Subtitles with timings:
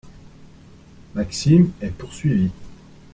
[1.13, 2.49] Maxime est poursuivi.